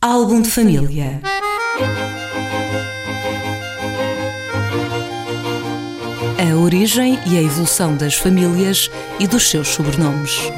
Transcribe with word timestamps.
Álbum 0.00 0.42
de 0.42 0.48
família. 0.48 1.20
A 6.38 6.56
origem 6.56 7.18
e 7.26 7.36
a 7.36 7.42
evolução 7.42 7.96
das 7.96 8.14
famílias 8.14 8.88
e 9.18 9.26
dos 9.26 9.50
seus 9.50 9.66
sobrenomes. 9.66 10.52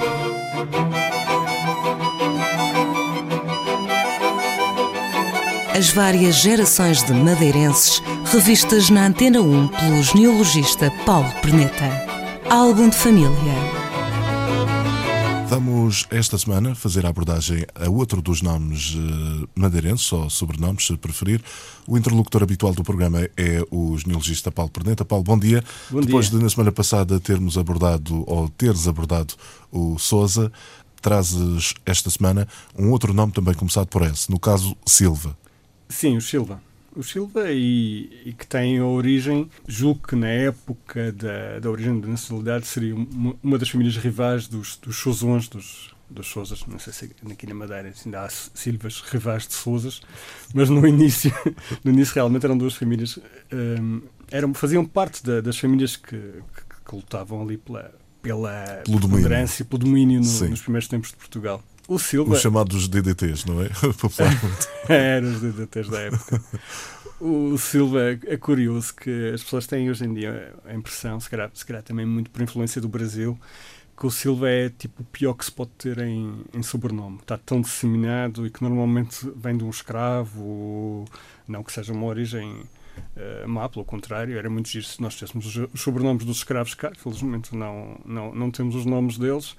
As 5.74 5.88
várias 5.88 6.34
gerações 6.34 7.02
de 7.02 7.14
madeirenses 7.14 8.02
revistas 8.30 8.90
na 8.90 9.06
Antena 9.06 9.40
1 9.40 9.68
pelo 9.68 10.02
genealogista 10.02 10.92
Paulo 11.06 11.32
Perneta. 11.40 11.90
Álbum 12.50 12.90
de 12.90 12.96
família. 12.96 13.79
Vamos 15.50 16.06
esta 16.12 16.38
semana 16.38 16.76
fazer 16.76 17.04
a 17.04 17.08
abordagem 17.08 17.66
a 17.74 17.90
outro 17.90 18.22
dos 18.22 18.40
nomes 18.40 18.94
uh, 18.94 19.48
madeirenses, 19.52 20.12
ou 20.12 20.30
sobrenomes, 20.30 20.86
se 20.86 20.96
preferir. 20.96 21.42
O 21.88 21.98
interlocutor 21.98 22.44
habitual 22.44 22.72
do 22.72 22.84
programa 22.84 23.28
é 23.36 23.60
o 23.68 23.98
genealogista 23.98 24.52
Paulo 24.52 24.70
Perneta. 24.70 25.04
Paulo, 25.04 25.24
bom 25.24 25.36
dia. 25.36 25.64
Bom 25.90 26.02
Depois 26.02 26.30
dia. 26.30 26.38
de, 26.38 26.44
na 26.44 26.48
semana 26.48 26.70
passada, 26.70 27.18
termos 27.18 27.58
abordado, 27.58 28.22
ou 28.28 28.48
teres 28.48 28.86
abordado, 28.86 29.34
o 29.72 29.98
Souza, 29.98 30.52
trazes 31.02 31.74
esta 31.84 32.10
semana 32.10 32.46
um 32.78 32.92
outro 32.92 33.12
nome 33.12 33.32
também 33.32 33.52
começado 33.52 33.88
por 33.88 34.02
S, 34.02 34.30
no 34.30 34.38
caso 34.38 34.76
Silva. 34.86 35.36
Sim, 35.88 36.16
o 36.16 36.20
Silva. 36.20 36.62
O 36.94 37.02
Silva 37.04 37.52
e, 37.52 38.22
e 38.24 38.32
que 38.32 38.46
tem 38.46 38.78
a 38.78 38.84
origem, 38.84 39.48
julgo 39.66 40.08
que 40.08 40.16
na 40.16 40.28
época 40.28 41.12
da, 41.12 41.60
da 41.60 41.70
origem 41.70 42.00
da 42.00 42.08
nacionalidade 42.08 42.66
seria 42.66 42.94
uma, 42.94 43.36
uma 43.42 43.58
das 43.58 43.68
famílias 43.68 43.96
rivais 43.96 44.48
dos, 44.48 44.76
dos 44.76 44.96
Souzons, 44.96 45.48
dos, 45.48 45.94
dos 46.10 46.26
Souzas. 46.26 46.66
Não 46.66 46.78
sei 46.78 46.92
se 46.92 47.10
aqui 47.30 47.46
na 47.46 47.54
Madeira 47.54 47.92
ainda 48.04 48.22
há 48.22 48.28
Silvas 48.28 49.00
rivais 49.02 49.46
de 49.46 49.54
Souzas, 49.54 50.02
mas 50.52 50.68
no 50.68 50.84
início, 50.86 51.32
no 51.84 51.92
início 51.92 52.14
realmente 52.14 52.44
eram 52.44 52.58
duas 52.58 52.74
famílias, 52.74 53.18
um, 53.52 54.02
eram, 54.30 54.52
faziam 54.52 54.84
parte 54.84 55.24
da, 55.24 55.40
das 55.40 55.56
famílias 55.58 55.96
que, 55.96 56.16
que, 56.16 56.84
que, 56.86 56.94
lutavam 56.96 57.42
ali 57.42 57.56
pela, 57.56 57.94
pela 58.20 58.82
pelo 58.84 58.98
domínio, 58.98 59.28
pelo 59.68 59.78
domínio 59.78 60.20
no, 60.20 60.48
nos 60.48 60.60
primeiros 60.60 60.88
tempos 60.88 61.10
de 61.10 61.16
Portugal. 61.16 61.62
O 61.90 61.98
Silva. 61.98 62.34
Os 62.34 62.40
chamados 62.40 62.86
DDTs, 62.86 63.44
não 63.48 63.60
é? 64.88 65.16
Eram 65.16 65.28
os 65.28 65.40
DDTs 65.40 65.90
da 65.90 66.00
época. 66.02 66.40
O 67.20 67.58
Silva 67.58 68.16
é 68.28 68.36
curioso 68.36 68.94
que 68.94 69.32
as 69.34 69.42
pessoas 69.42 69.66
têm 69.66 69.90
hoje 69.90 70.04
em 70.04 70.14
dia 70.14 70.54
a 70.64 70.72
impressão, 70.72 71.18
se 71.18 71.28
calhar, 71.28 71.50
se 71.52 71.66
calhar 71.66 71.82
também 71.82 72.06
muito 72.06 72.30
por 72.30 72.42
influência 72.42 72.80
do 72.80 72.88
Brasil, 72.88 73.36
que 73.98 74.06
o 74.06 74.10
Silva 74.10 74.48
é 74.48 74.68
tipo 74.70 75.02
o 75.02 75.04
pior 75.04 75.34
que 75.34 75.44
se 75.44 75.50
pode 75.50 75.72
ter 75.72 75.98
em, 75.98 76.44
em 76.54 76.62
sobrenome. 76.62 77.18
Está 77.22 77.36
tão 77.36 77.60
disseminado 77.60 78.46
e 78.46 78.50
que 78.50 78.62
normalmente 78.62 79.28
vem 79.34 79.56
de 79.56 79.64
um 79.64 79.70
escravo, 79.70 81.06
não 81.48 81.64
que 81.64 81.72
seja 81.72 81.92
uma 81.92 82.06
origem 82.06 82.62
uh, 83.16 83.48
má, 83.48 83.68
pelo 83.68 83.84
contrário, 83.84 84.38
era 84.38 84.48
muito 84.48 84.68
giro 84.68 84.84
se 84.84 85.02
nós 85.02 85.14
tivéssemos 85.14 85.56
os 85.56 85.80
sobrenomes 85.80 86.24
dos 86.24 86.38
escravos 86.38 86.74
cá, 86.74 86.92
felizmente 86.96 87.54
não, 87.54 87.98
não, 88.04 88.34
não 88.34 88.50
temos 88.50 88.74
os 88.74 88.84
nomes 88.84 89.18
deles, 89.18 89.56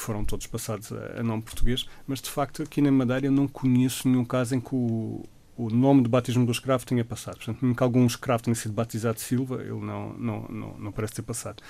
foram 0.00 0.24
todos 0.24 0.46
passados 0.46 0.92
a, 0.92 1.20
a, 1.20 1.22
nome 1.22 1.42
português, 1.42 1.86
mas 2.06 2.20
de 2.20 2.30
facto 2.30 2.62
aqui 2.62 2.80
na 2.80 2.90
Madeira 2.90 3.26
eu 3.26 3.32
não 3.32 3.46
conheço 3.46 4.08
nenhum 4.08 4.24
caso 4.24 4.54
em 4.54 4.60
que 4.60 4.74
o, 4.74 5.24
o 5.56 5.70
nome 5.70 6.02
de 6.02 6.08
batismo 6.08 6.46
do 6.46 6.52
escravo 6.52 6.86
tenha 6.86 7.04
passado. 7.04 7.36
Portanto, 7.36 7.58
mesmo 7.60 7.76
que 7.76 7.82
algum 7.82 8.06
escravo 8.06 8.42
tenha 8.42 8.54
sido 8.54 8.72
batizado 8.72 9.20
Silva, 9.20 9.62
ele 9.62 9.80
não, 9.80 10.14
não, 10.14 10.46
não, 10.48 10.78
não 10.78 10.92
parece 10.92 11.14
ter 11.14 11.22
passado. 11.22 11.62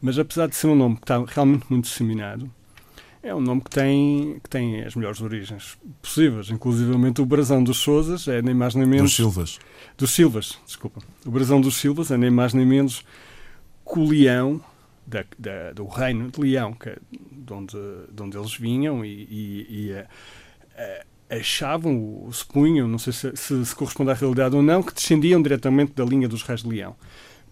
Mas 0.00 0.18
apesar 0.18 0.48
de 0.48 0.56
ser 0.56 0.66
um 0.66 0.74
nome 0.74 0.96
que 0.96 1.04
está 1.04 1.24
realmente 1.24 1.64
muito 1.70 1.84
disseminado, 1.84 2.50
é 3.22 3.34
um 3.34 3.40
nome 3.40 3.60
que 3.60 3.70
tem, 3.70 4.38
que 4.42 4.48
tem 4.48 4.82
as 4.82 4.94
melhores 4.94 5.20
origens 5.20 5.76
possíveis, 6.00 6.50
inclusivamente 6.50 7.20
o 7.20 7.26
brasão 7.26 7.62
dos 7.62 7.78
Souzas 7.78 8.28
é 8.28 8.40
nem 8.40 8.54
mais 8.54 8.74
nem 8.74 8.86
menos... 8.86 9.10
Dos 9.10 9.16
Silvas. 9.16 9.58
Dos 9.96 10.10
Silvas, 10.12 10.58
desculpa. 10.64 11.00
O 11.24 11.30
brasão 11.30 11.60
dos 11.60 11.76
Silvas 11.76 12.10
é 12.10 12.16
nem 12.16 12.30
mais 12.30 12.54
nem 12.54 12.64
menos 12.64 13.04
que 13.84 13.98
o 13.98 14.08
leão 14.08 14.60
da, 15.06 15.24
da, 15.38 15.72
do 15.72 15.86
reino 15.86 16.30
de 16.30 16.40
Leão, 16.40 16.72
que 16.72 16.88
é 16.88 16.98
de, 17.10 17.52
onde, 17.52 17.76
de 18.12 18.22
onde 18.22 18.36
eles 18.36 18.54
vinham 18.56 19.04
e, 19.04 19.08
e, 19.08 19.66
e 19.68 19.92
a, 19.92 20.06
a, 21.30 21.36
achavam, 21.36 22.28
se 22.32 22.44
punham, 22.44 22.88
não 22.88 22.98
sei 22.98 23.12
se, 23.12 23.36
se, 23.36 23.66
se, 23.66 23.74
corresponde 23.74 24.10
à 24.10 24.14
realidade 24.14 24.56
ou 24.56 24.62
não, 24.62 24.82
que 24.82 24.94
descendiam 24.94 25.40
diretamente 25.40 25.92
da 25.92 26.04
linha 26.04 26.28
dos 26.28 26.42
reis 26.42 26.62
de 26.62 26.68
Leão. 26.68 26.96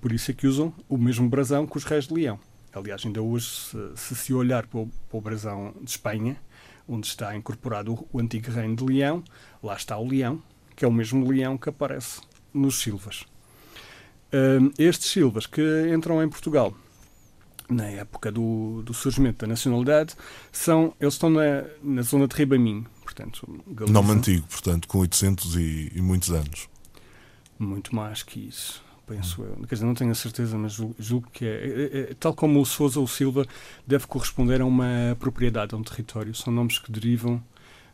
Por 0.00 0.12
isso 0.12 0.30
é 0.30 0.34
que 0.34 0.46
usam 0.46 0.72
o 0.88 0.98
mesmo 0.98 1.28
brasão 1.28 1.66
que 1.66 1.76
os 1.76 1.84
reis 1.84 2.06
de 2.06 2.14
Leão. 2.14 2.38
Aliás, 2.72 3.06
ainda 3.06 3.22
hoje, 3.22 3.48
se, 3.94 4.16
se 4.16 4.34
olhar 4.34 4.66
para 4.66 4.80
o, 4.80 4.86
para 5.08 5.18
o, 5.18 5.20
brasão 5.20 5.74
de 5.80 5.90
Espanha, 5.90 6.36
onde 6.88 7.06
está 7.06 7.34
incorporado 7.36 7.94
o, 7.94 8.08
o 8.12 8.20
antigo 8.20 8.50
reino 8.50 8.74
de 8.74 8.84
Leão, 8.84 9.22
lá 9.62 9.74
está 9.74 9.96
o 9.96 10.06
leão, 10.06 10.42
que 10.74 10.84
é 10.84 10.88
o 10.88 10.92
mesmo 10.92 11.26
leão 11.28 11.56
que 11.56 11.68
aparece 11.68 12.20
nos 12.52 12.80
Silvas. 12.80 13.24
Uh, 14.32 14.72
estes 14.76 15.10
Silvas 15.10 15.46
que 15.46 15.62
entram 15.94 16.20
em 16.20 16.28
Portugal 16.28 16.74
na 17.68 17.86
época 17.86 18.30
do, 18.30 18.82
do, 18.82 18.92
surgimento 18.92 19.38
da 19.38 19.46
nacionalidade, 19.46 20.14
são, 20.52 20.94
eles 21.00 21.14
estão 21.14 21.30
na, 21.30 21.64
na 21.82 22.02
zona 22.02 22.28
de 22.28 22.36
Ribamim, 22.36 22.84
portanto... 23.02 23.46
Galiza, 23.66 23.92
Nome 23.92 24.12
antigo, 24.12 24.46
portanto, 24.46 24.86
com 24.86 24.98
800 24.98 25.56
e, 25.56 25.92
e, 25.94 26.02
muitos 26.02 26.30
anos. 26.30 26.68
Muito 27.58 27.94
mais 27.94 28.22
que 28.22 28.48
isso, 28.48 28.84
penso 29.06 29.42
eu. 29.42 29.56
Quer 29.66 29.76
dizer, 29.76 29.86
não 29.86 29.94
tenho 29.94 30.10
a 30.10 30.14
certeza, 30.14 30.58
mas 30.58 30.72
julgo, 30.98 31.28
que 31.32 31.46
é, 31.46 31.48
é, 31.48 32.00
é, 32.10 32.14
Tal 32.18 32.34
como 32.34 32.60
o 32.60 32.66
Sousa 32.66 32.98
ou 32.98 33.06
o 33.06 33.08
Silva 33.08 33.46
deve 33.86 34.06
corresponder 34.06 34.60
a 34.60 34.66
uma 34.66 35.16
propriedade, 35.18 35.74
a 35.74 35.78
um 35.78 35.82
território. 35.82 36.34
São 36.34 36.52
nomes 36.52 36.78
que 36.78 36.90
derivam 36.90 37.42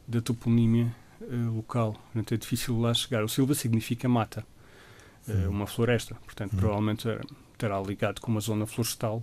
da 0.09 0.21
toponímia 0.21 0.93
uh, 1.21 1.55
local. 1.55 1.93
Portanto, 1.93 2.35
é 2.35 2.37
difícil 2.37 2.81
lá 2.81 2.93
chegar. 2.95 3.23
O 3.23 3.29
Silva 3.29 3.55
significa 3.55 4.09
mata, 4.09 4.45
uh, 5.29 5.49
uma 5.49 5.67
floresta. 5.67 6.17
Portanto, 6.25 6.55
hum. 6.55 6.59
provavelmente 6.59 7.07
terá 7.61 7.81
ligado 7.81 8.21
com 8.21 8.31
uma 8.31 8.41
zona 8.41 8.67
florestal 8.67 9.21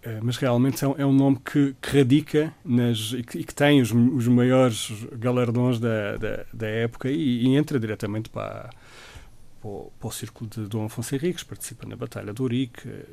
Uh, 0.00 0.18
mas 0.22 0.38
realmente 0.38 0.82
é 0.82 0.88
um, 0.88 0.94
é 0.96 1.04
um 1.04 1.12
nome 1.12 1.38
que, 1.44 1.76
que, 1.78 1.98
radica 1.98 2.54
nas, 2.64 3.12
e, 3.12 3.22
que, 3.22 3.54
tem 3.54 3.82
os, 3.82 3.92
os, 3.92 4.26
maiores 4.28 4.90
galardões 5.12 5.78
da, 5.78 6.16
da, 6.16 6.46
da 6.54 6.66
época 6.66 7.10
e, 7.10 7.44
e, 7.46 7.54
entra 7.54 7.78
diretamente 7.78 8.30
para, 8.30 8.70
para, 9.60 9.68
o, 9.68 9.92
para 10.00 10.08
o 10.08 10.10
círculo 10.10 10.48
de 10.48 10.62
Dom 10.62 10.86
Afonso 10.86 11.14
Henriques, 11.14 11.44
participa 11.44 11.86
na 11.86 11.96
Batalha 11.96 12.32
do 12.32 12.42
Ourique, 12.44 12.88
uh, 12.88 13.04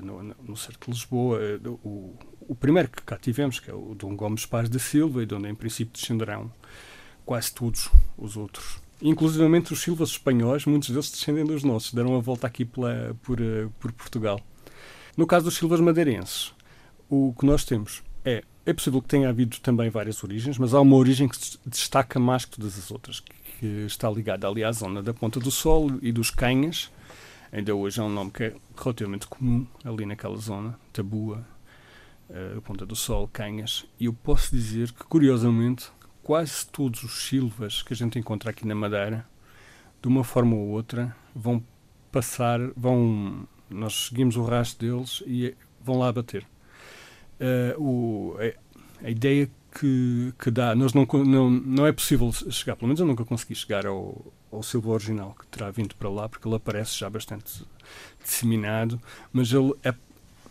no, 0.00 0.22
no 0.22 0.56
cerco 0.56 0.84
de 0.84 0.92
Lisboa. 0.92 1.40
Uh, 1.40 1.80
o, 1.82 2.14
o, 2.50 2.54
primeiro 2.54 2.88
que 2.88 3.02
cá 3.02 3.18
tivemos, 3.18 3.58
que 3.58 3.68
é 3.68 3.74
o 3.74 3.96
Dom 3.96 4.14
Gomes 4.14 4.46
Paz 4.46 4.68
da 4.68 4.78
Silva, 4.78 5.24
e 5.24 5.26
de 5.26 5.34
onde 5.34 5.48
em 5.48 5.56
princípio 5.56 5.92
descenderão 5.92 6.52
quase 7.26 7.52
todos 7.52 7.90
os 8.16 8.36
outros. 8.36 8.78
Inclusivamente 9.00 9.72
os 9.72 9.80
Silvas 9.80 10.10
espanhóis, 10.10 10.66
muitos 10.66 10.90
deles 10.90 11.10
descendem 11.10 11.44
dos 11.44 11.62
nossos, 11.62 11.94
deram 11.94 12.16
a 12.16 12.20
volta 12.20 12.46
aqui 12.46 12.64
pela, 12.64 13.16
por, 13.22 13.38
por 13.78 13.92
Portugal. 13.92 14.40
No 15.16 15.26
caso 15.26 15.44
dos 15.44 15.56
Silvas 15.56 15.80
madeirenses, 15.80 16.52
o 17.08 17.34
que 17.38 17.46
nós 17.46 17.64
temos 17.64 18.02
é. 18.24 18.42
É 18.66 18.72
possível 18.72 19.00
que 19.00 19.08
tenha 19.08 19.30
havido 19.30 19.58
também 19.60 19.88
várias 19.88 20.22
origens, 20.22 20.58
mas 20.58 20.74
há 20.74 20.80
uma 20.80 20.96
origem 20.96 21.26
que 21.26 21.36
se 21.36 21.58
destaca 21.64 22.20
mais 22.20 22.44
que 22.44 22.58
todas 22.58 22.76
as 22.78 22.90
outras, 22.90 23.20
que 23.58 23.66
está 23.86 24.10
ligada 24.10 24.46
ali 24.46 24.62
à 24.62 24.70
zona 24.70 25.02
da 25.02 25.14
Ponta 25.14 25.40
do 25.40 25.50
Sol 25.50 25.90
e 26.02 26.12
dos 26.12 26.30
Canhas. 26.30 26.90
Ainda 27.50 27.74
hoje 27.74 27.98
é 27.98 28.02
um 28.02 28.10
nome 28.10 28.30
que 28.30 28.42
é 28.44 28.54
relativamente 28.76 29.26
comum 29.26 29.66
ali 29.82 30.04
naquela 30.04 30.36
zona, 30.36 30.78
Tabua, 30.92 31.46
uh, 32.28 32.60
Ponta 32.60 32.84
do 32.84 32.94
Sol, 32.94 33.26
Canhas. 33.32 33.86
E 33.98 34.04
eu 34.04 34.12
posso 34.12 34.54
dizer 34.54 34.92
que, 34.92 35.02
curiosamente, 35.04 35.90
quase 36.28 36.66
todos 36.66 37.02
os 37.04 37.26
Silvas 37.26 37.80
que 37.80 37.94
a 37.94 37.96
gente 37.96 38.18
encontra 38.18 38.50
aqui 38.50 38.66
na 38.66 38.74
Madeira, 38.74 39.26
de 40.02 40.08
uma 40.08 40.22
forma 40.22 40.54
ou 40.54 40.68
outra, 40.68 41.16
vão 41.34 41.64
passar, 42.12 42.60
vão 42.76 43.48
nós 43.70 44.08
seguimos 44.08 44.36
o 44.36 44.44
rastro 44.44 44.86
deles 44.86 45.22
e 45.26 45.56
vão 45.80 45.96
lá 45.96 46.12
bater. 46.12 46.46
Uh, 47.40 47.82
o, 47.82 48.36
a, 48.38 49.06
a, 49.06 49.10
ideia 49.10 49.50
que, 49.72 50.34
que 50.38 50.50
dá, 50.50 50.74
nós 50.74 50.92
não, 50.92 51.06
não, 51.24 51.48
não 51.48 51.86
é 51.86 51.92
possível 51.92 52.30
chegar, 52.50 52.76
pelo 52.76 52.88
menos 52.88 53.00
eu 53.00 53.06
nunca 53.06 53.24
consegui 53.24 53.54
chegar 53.54 53.86
ao, 53.86 54.30
ao 54.52 54.62
Silva 54.62 54.90
original 54.90 55.34
que 55.34 55.46
terá 55.46 55.70
vindo 55.70 55.94
para 55.94 56.10
lá, 56.10 56.28
porque 56.28 56.46
ele 56.46 56.56
aparece 56.56 56.98
já 56.98 57.08
bastante 57.08 57.64
disseminado, 58.22 59.00
mas 59.32 59.50
ele 59.50 59.72
é 59.82 59.94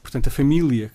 portanto 0.08 0.28
a 0.28 0.32
família 0.32 0.90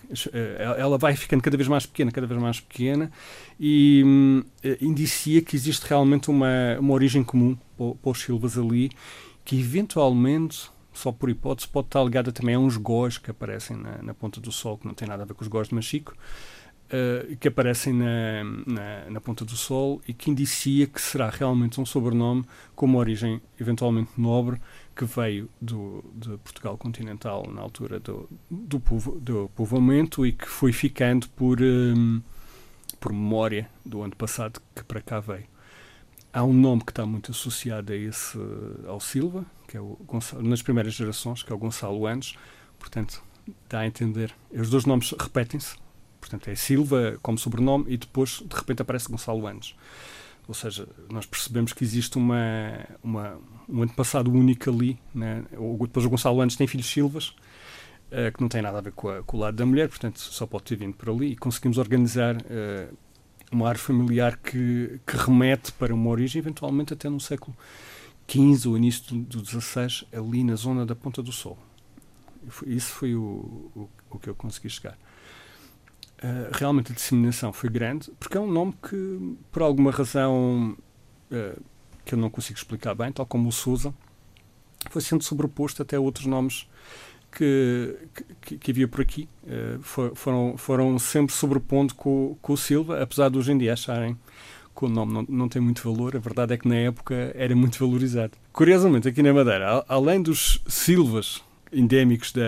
ela 0.79 0.97
vai 0.97 1.15
ficando 1.15 1.43
cada 1.43 1.55
vez 1.55 1.69
mais 1.69 1.85
pequena 1.85 2.11
cada 2.11 2.27
vez 2.27 2.41
mais 2.41 2.61
pequena 2.61 3.13
e 3.61 4.03
hum, 4.03 4.43
indicia 4.81 5.43
que 5.43 5.55
existe 5.55 5.87
realmente 5.87 6.31
uma, 6.31 6.79
uma 6.81 6.95
origem 6.95 7.23
comum 7.23 7.55
para, 7.77 7.95
para 7.95 8.11
os 8.11 8.23
Silvas 8.23 8.57
ali 8.57 8.91
que 9.45 9.61
eventualmente 9.61 10.71
só 10.95 11.11
por 11.11 11.31
hipótese, 11.31 11.69
pode 11.69 11.89
estar 11.89 12.03
ligada 12.03 12.33
também 12.33 12.55
a 12.55 12.59
uns 12.59 12.77
gós 12.77 13.19
que 13.19 13.31
aparecem 13.31 13.77
na, 13.77 14.03
na, 14.03 14.15
ponta 14.15 14.41
do 14.41 14.53
sol, 14.53 14.77
que 14.77 14.87
não 14.87 14.95
tem 14.95 15.09
nada 15.09 15.23
a 15.23 15.27
ver 15.27 15.35
com 15.35 15.43
os 15.43 15.49
gós 15.49 15.69
de 15.69 15.75
Machico, 15.75 16.15
uh, 16.93 17.37
que 17.37 17.49
aparecem 17.49 17.95
na, 17.95 18.45
na, 18.67 19.11
na, 19.11 19.21
ponta 19.21 19.45
do 19.45 19.57
sol 19.57 20.03
e 20.07 20.13
que 20.13 20.31
indicia 20.31 20.87
que 20.87 21.01
será 21.01 21.31
realmente 21.31 21.81
um 21.81 21.87
sobrenome 21.87 22.45
com 22.75 22.87
uma 22.87 22.99
origem 22.99 23.41
eventualmente 23.59 24.11
nobre 24.19 24.61
que 24.95 25.05
veio 25.05 25.49
do, 25.61 26.05
de 26.15 26.37
Portugal 26.39 26.77
continental 26.77 27.49
na 27.51 27.63
altura 27.63 27.99
do, 27.99 28.29
do, 28.51 28.79
povo, 28.79 29.19
do 29.19 29.51
povoamento 29.55 30.27
e 30.27 30.33
que 30.33 30.49
foi 30.49 30.73
ficando 30.73 31.29
por, 31.31 31.61
um, 31.61 32.21
por 33.01 33.13
memória 33.13 33.69
do 33.85 34.03
ano 34.03 34.15
passado 34.15 34.61
que 34.75 34.85
para 34.85 35.01
cá 35.01 35.21
veio. 35.21 35.47
há 36.33 36.45
um 36.45 36.53
nome 36.53 36.85
que 36.85 36.93
está 36.93 37.07
muito 37.07 37.31
associado 37.31 37.93
a 37.93 37.97
esse, 37.97 38.39
ao 38.87 39.01
Silva, 39.01 39.45
que 39.67 39.77
é 39.77 39.81
o 39.81 39.99
Gonçalo, 40.07 40.43
nas 40.43 40.63
primeiras 40.63 40.95
gerações, 40.95 41.43
que 41.43 41.53
é 41.53 41.55
o 41.55 41.59
Gonçalo 41.59 42.07
Andes. 42.07 42.37
Portanto, 42.79 43.23
dá 43.69 43.81
a 43.81 43.87
entender. 43.87 44.35
Os 44.51 44.69
dois 44.71 44.85
nomes 44.85 45.15
repetem-se. 45.19 45.77
Portanto, 46.21 46.49
é 46.49 46.55
Silva 46.55 47.19
como 47.23 47.39
sobrenome 47.39 47.87
e 47.89 47.97
depois, 47.97 48.43
de 48.45 48.55
repente, 48.55 48.83
aparece 48.83 49.09
Gonçalo 49.09 49.47
Andes. 49.47 49.75
Ou 50.49 50.55
seja, 50.55 50.89
nós 51.11 51.25
percebemos 51.25 51.73
que 51.73 51.85
existe 51.85 52.19
uma, 52.19 52.87
uma 53.03 53.39
um 53.69 53.83
antepassado 53.83 54.31
único 54.31 54.69
ali. 54.71 54.99
Né? 55.15 55.45
Depois 55.81 56.05
o 56.05 56.11
Gonçalo 56.11 56.41
Andes 56.41 56.57
tem 56.57 56.67
filhos 56.67 56.87
Silvas, 56.87 57.29
uh, 57.29 58.33
que 58.35 58.41
não 58.41 58.49
tem 58.49 58.61
nada 58.61 58.79
a 58.79 58.81
ver 58.81 58.93
com, 58.93 59.09
a, 59.09 59.23
com, 59.23 59.37
o 59.37 59.41
lado 59.41 59.57
da 59.57 59.65
mulher, 59.65 59.89
portanto 59.89 60.19
só 60.19 60.47
pode 60.47 60.65
ter 60.65 60.77
vindo 60.77 60.95
por 60.95 61.11
ali. 61.11 61.33
E 61.33 61.37
conseguimos 61.37 61.79
organizar 61.79 62.37
uh, 62.37 62.97
uma 63.51 63.69
árvore 63.69 63.87
familiar 63.87 64.37
que, 64.37 65.01
que 65.07 65.17
remete 65.17 65.73
para 65.73 65.95
uma 65.95 66.11
origem, 66.11 66.41
eventualmente 66.41 66.93
até 66.93 67.09
no 67.09 67.21
século 67.21 67.57
XV 68.29 68.69
ou 68.69 68.77
início 68.77 69.15
do 69.17 69.45
XVI, 69.45 70.07
ali 70.13 70.43
na 70.43 70.57
zona 70.57 70.85
da 70.85 70.95
Ponta 70.95 71.23
do 71.23 71.33
Sol. 71.33 71.59
Isso 72.67 72.93
foi 72.93 73.15
o, 73.15 73.71
o, 73.77 73.89
o 74.11 74.19
que 74.19 74.29
eu 74.29 74.35
consegui 74.35 74.69
chegar. 74.69 74.99
Uh, 76.23 76.51
realmente 76.53 76.93
a 76.93 76.95
disseminação 76.95 77.53
foi 77.53 77.69
grande, 77.69 78.13
porque 78.21 78.37
é 78.37 78.41
um 78.41 78.51
nome 78.51 78.75
que, 78.81 79.37
por 79.51 79.63
alguma 79.63 79.91
razão 79.91 80.77
uh, 81.33 81.63
que 82.05 82.15
eu 82.15 82.19
não 82.19 82.31
consigo 82.31 82.57
explicar 82.57 82.95
bem, 82.95 83.11
tal 83.11 83.27
como 83.27 83.49
o 83.49 83.53
Sousa, 83.53 83.93
foi 84.89 85.03
sendo 85.03 85.25
sobreposto 85.25 85.83
até 85.83 85.99
outros 85.99 86.27
nomes 86.27 86.69
que, 87.33 87.97
que, 88.41 88.59
que 88.59 88.71
havia 88.71 88.87
por 88.87 89.01
aqui. 89.01 89.29
Uh, 89.43 89.83
for, 89.83 90.15
foram, 90.15 90.57
foram 90.57 90.99
sempre 90.99 91.35
sobrepondo 91.35 91.95
com, 91.95 92.37
com 92.41 92.53
o 92.53 92.57
Silva, 92.57 93.03
apesar 93.03 93.29
de 93.29 93.39
hoje 93.39 93.51
em 93.51 93.59
dia 93.59 93.73
acharem 93.73 94.17
que 94.75 94.85
o 94.85 94.89
nome 94.89 95.13
não, 95.13 95.27
não 95.29 95.49
tem 95.49 95.61
muito 95.61 95.83
valor, 95.83 96.17
a 96.17 96.19
verdade 96.19 96.55
é 96.55 96.57
que 96.57 96.67
na 96.69 96.77
época 96.77 97.33
era 97.35 97.55
muito 97.55 97.79
valorizado. 97.79 98.33
Curiosamente, 98.53 99.09
aqui 99.09 99.23
na 99.23 99.33
Madeira, 99.33 99.85
além 99.89 100.23
dos 100.23 100.63
Silvas 100.67 101.43
endémicos 101.73 102.33
da 102.33 102.43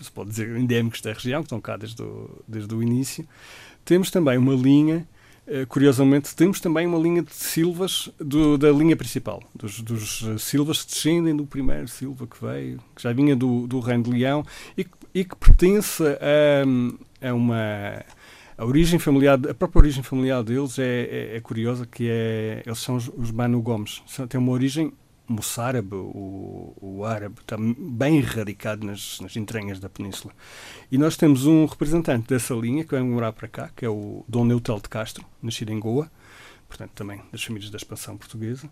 se 0.00 0.10
pode 0.12 0.30
dizer 0.30 0.56
endémicos 0.56 1.00
da 1.00 1.12
região 1.12 1.42
que 1.42 1.46
estão 1.46 1.60
cá 1.60 1.76
desde 1.76 2.02
o, 2.02 2.42
desde 2.46 2.74
o 2.74 2.82
início 2.82 3.26
temos 3.84 4.10
também 4.10 4.36
uma 4.36 4.54
linha 4.54 5.06
eh, 5.46 5.64
curiosamente 5.66 6.34
temos 6.34 6.60
também 6.60 6.86
uma 6.86 6.98
linha 6.98 7.22
de 7.22 7.34
silvas 7.34 8.10
do, 8.18 8.58
da 8.58 8.70
linha 8.70 8.96
principal 8.96 9.42
dos, 9.54 9.80
dos 9.80 10.24
silvas 10.38 10.82
que 10.82 10.92
descendem 10.92 11.36
do 11.36 11.46
primeiro 11.46 11.88
silva 11.88 12.26
que 12.26 12.44
veio 12.44 12.78
que 12.94 13.02
já 13.02 13.12
vinha 13.12 13.34
do, 13.34 13.66
do 13.66 13.80
reino 13.80 14.04
de 14.04 14.10
Leão 14.10 14.44
e, 14.76 14.86
e 15.14 15.24
que 15.24 15.36
pertence 15.36 16.02
a, 16.02 17.28
a 17.28 17.34
uma 17.34 18.04
a 18.58 18.64
origem 18.64 18.98
familiar, 18.98 19.38
a 19.48 19.54
própria 19.54 19.78
origem 19.78 20.02
familiar 20.02 20.42
deles 20.42 20.80
é, 20.80 20.82
é, 20.82 21.36
é 21.36 21.40
curiosa, 21.40 21.86
que 21.86 22.08
é, 22.10 22.60
eles 22.66 22.80
são 22.80 22.96
os, 22.96 23.08
os 23.16 23.30
Banu 23.30 23.62
Gomes. 23.62 24.02
Tem 24.28 24.40
uma 24.40 24.50
origem 24.50 24.92
moçárabe, 25.28 25.94
o, 25.94 26.74
o 26.80 27.04
árabe, 27.04 27.36
está 27.40 27.56
bem 27.58 28.20
radicado 28.20 28.86
nas, 28.86 29.20
nas 29.20 29.36
entranhas 29.36 29.78
da 29.78 29.88
península. 29.88 30.32
E 30.90 30.96
nós 30.96 31.16
temos 31.16 31.46
um 31.46 31.66
representante 31.66 32.28
dessa 32.28 32.54
linha 32.54 32.84
que 32.84 32.94
vem 32.94 33.04
morar 33.04 33.32
para 33.32 33.46
cá, 33.46 33.70
que 33.76 33.84
é 33.84 33.88
o 33.88 34.24
Dom 34.26 34.44
Neutel 34.44 34.80
de 34.80 34.88
Castro, 34.88 35.24
nascido 35.42 35.70
em 35.70 35.78
Goa, 35.78 36.10
portanto 36.66 36.92
também 36.94 37.20
das 37.30 37.42
famílias 37.42 37.70
da 37.70 37.76
expansão 37.76 38.16
portuguesa, 38.16 38.70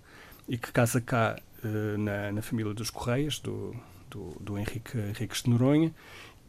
e 0.48 0.56
que 0.56 0.72
casa 0.72 1.00
cá 1.00 1.36
uh, 1.62 1.98
na, 1.98 2.32
na 2.32 2.42
família 2.42 2.72
dos 2.72 2.90
Correias, 2.90 3.38
do, 3.38 3.76
do, 4.08 4.36
do 4.40 4.58
Henrique, 4.58 4.96
Henrique 4.96 5.42
de 5.42 5.50
Noronha, 5.50 5.94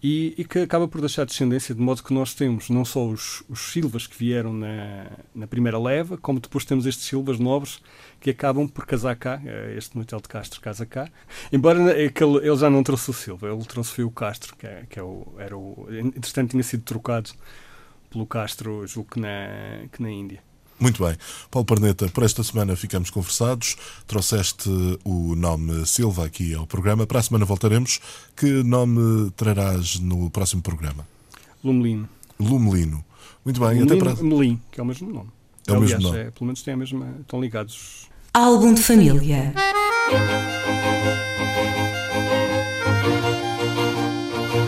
e, 0.01 0.35
e, 0.37 0.45
que 0.45 0.59
acaba 0.59 0.87
por 0.87 1.01
deixar 1.01 1.25
descendência, 1.25 1.73
de 1.73 1.81
modo 1.81 2.03
que 2.03 2.13
nós 2.13 2.33
temos 2.33 2.69
não 2.69 2.85
só 2.85 3.05
os, 3.05 3.43
os 3.49 3.71
Silvas 3.71 4.05
que 4.05 4.17
vieram 4.17 4.53
na, 4.53 5.07
na, 5.33 5.47
primeira 5.47 5.79
leva, 5.79 6.17
como 6.17 6.39
depois 6.39 6.65
temos 6.65 6.85
estes 6.85 7.05
Silvas 7.05 7.39
novos 7.39 7.81
que 8.19 8.29
acabam 8.29 8.67
por 8.67 8.85
casar 8.85 9.15
cá, 9.15 9.41
eh, 9.43 9.75
este 9.75 9.97
Notel 9.97 10.19
de 10.21 10.27
Castro 10.27 10.61
casa 10.61 10.85
cá, 10.85 11.09
embora 11.51 11.79
é 11.91 12.05
ele, 12.05 12.37
ele, 12.47 12.57
já 12.57 12.69
não 12.69 12.83
trouxe 12.83 13.09
o 13.09 13.13
Silva, 13.13 13.49
ele 13.49 13.65
trouxe 13.65 14.03
o 14.03 14.11
Castro, 14.11 14.55
que, 14.55 14.67
é, 14.67 14.85
que 14.89 14.99
é 14.99 15.03
o, 15.03 15.33
era 15.39 15.57
o, 15.57 15.87
entretanto 16.15 16.51
tinha 16.51 16.63
sido 16.63 16.83
trocado 16.83 17.31
pelo 18.09 18.25
Castro, 18.25 18.85
julgo 18.85 19.11
que 19.11 19.19
na, 19.19 19.87
que 19.91 20.01
na 20.01 20.11
Índia. 20.11 20.46
Muito 20.79 21.03
bem. 21.03 21.17
Paulo 21.49 21.65
Perneta, 21.65 22.07
por 22.09 22.23
esta 22.23 22.43
semana 22.43 22.75
ficamos 22.75 23.09
conversados. 23.09 23.75
Trouxeste 24.05 24.69
o 25.03 25.35
nome 25.35 25.85
Silva 25.85 26.25
aqui 26.25 26.53
ao 26.53 26.67
programa. 26.67 27.07
Para 27.07 27.19
a 27.19 27.23
semana 27.23 27.45
voltaremos. 27.45 27.99
Que 28.35 28.63
nome 28.63 29.31
trarás 29.31 29.99
no 29.99 30.29
próximo 30.29 30.61
programa? 30.61 31.07
Lumelino. 31.63 32.07
Lumelino. 32.39 33.03
Muito 33.43 33.59
bem. 33.59 33.79
Lumelino, 33.79 33.93
até 33.93 34.15
para... 34.15 34.23
Melim, 34.23 34.61
que 34.71 34.79
é 34.79 34.83
o 34.83 34.85
mesmo 34.85 35.11
nome. 35.11 35.29
É 35.67 35.71
o 35.71 35.75
Aliás, 35.75 35.93
mesmo 35.93 36.09
nome. 36.09 36.19
É, 36.19 36.31
pelo 36.31 36.45
menos 36.45 36.61
têm 36.61 36.73
a 36.75 36.77
mesma... 36.77 37.07
estão 37.21 37.41
ligados. 37.41 38.07
Álbum 38.33 38.73
de 38.73 38.83
família. 38.83 39.53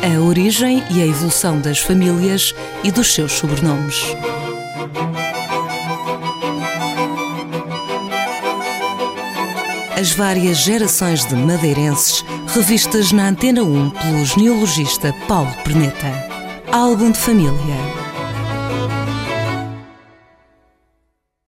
A 0.01 0.19
origem 0.21 0.83
e 0.91 1.01
a 1.01 1.05
evolução 1.05 1.61
das 1.61 1.77
famílias 1.77 2.55
e 2.83 2.91
dos 2.91 3.13
seus 3.13 3.33
sobrenomes. 3.33 4.01
As 9.99 10.13
várias 10.13 10.59
gerações 10.59 11.25
de 11.25 11.35
madeirenses 11.35 12.23
revistas 12.47 13.11
na 13.11 13.27
Antena 13.27 13.63
1 13.63 13.89
pelo 13.89 14.25
genealogista 14.25 15.13
Paulo 15.27 15.53
Perneta. 15.65 16.07
Álbum 16.71 17.11
de 17.11 17.17
família 17.17 17.98